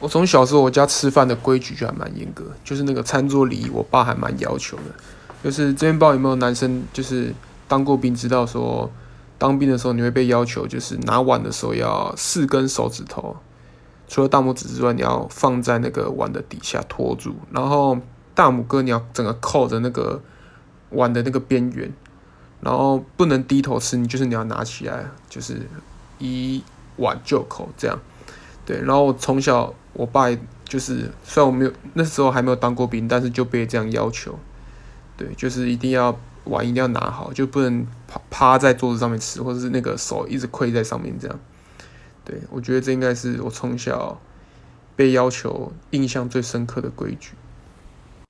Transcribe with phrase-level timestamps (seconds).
[0.00, 4.82] 我从小时候我家吃饭的规矩就还蛮严格，就是那个餐桌礼仪，我爸还蛮要求的。
[5.44, 7.34] 就是这边不知道有没有男生，就是
[7.68, 8.90] 当过兵，知道说
[9.38, 13.36] 当兵的时候你会被要求，就是拿碗的时候要四根手指头，
[14.08, 17.98] 除了大拇指之外，你要放在那个碗的底下托住，然后
[18.34, 20.20] 大拇哥你要整个扣着那个
[20.90, 21.92] 碗的那个边缘，
[22.60, 25.68] 然后不能低头吃，你就是你要拿起来，就是
[26.18, 26.62] 一
[26.96, 27.98] 碗就口这样。
[28.64, 29.74] 对，然后我从小。
[29.92, 30.30] 我爸
[30.64, 34.38] 就是，虽然我没有那时候还没有当过兵，但是就被这样要求，
[35.16, 41.36] 对，就是一定要碗一定要拿好，就不能趴趴在桌子上面吃，或者是那个手一直跪在上面这样。
[42.24, 44.20] 对我觉得这应该是我从小
[44.94, 47.32] 被要求印象最深刻的规矩。